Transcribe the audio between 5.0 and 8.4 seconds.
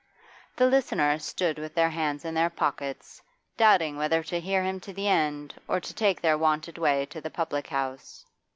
end or to take their wonted way to the public house.